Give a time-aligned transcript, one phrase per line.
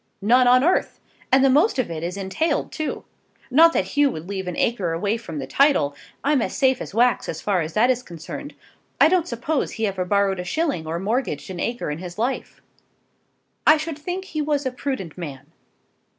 [0.19, 0.99] "None on earth;
[1.31, 3.05] and the most of it is entailed, too;
[3.51, 5.93] not that Hugh would leave an acre away from the title.
[6.23, 8.55] I'm as safe as wax as far as that is concerned.
[8.99, 12.63] I don't suppose he ever borrowed a shilling or mortgaged an acre in his life."
[13.67, 15.51] "I should think he was a prudent man."